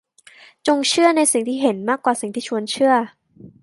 [0.67, 2.93] จงเชื่อในสิ่งที่เห็นมากกว่าสิ่งที่ชวนเชื่อ